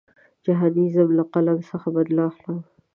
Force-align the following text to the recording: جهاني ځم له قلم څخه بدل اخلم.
جهاني 0.45 0.85
ځم 0.93 1.09
له 1.17 1.23
قلم 1.33 1.57
څخه 1.69 1.87
بدل 1.95 2.17
اخلم. 2.29 2.59